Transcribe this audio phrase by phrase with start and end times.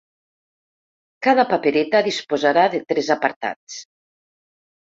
[1.27, 3.77] Cada papereta disposarà de tres apartats.